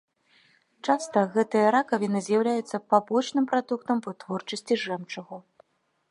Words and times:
Часта 0.91 1.19
гэтыя 1.33 1.67
ракавіны 1.75 2.19
з'яўляюцца 2.27 2.77
пабочным 2.93 3.45
прадуктам 3.51 3.97
вытворчасці 4.07 4.79
жэмчугу. 4.85 5.37